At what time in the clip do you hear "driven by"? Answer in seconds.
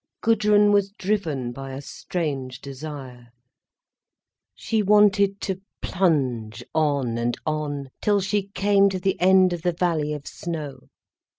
0.97-1.73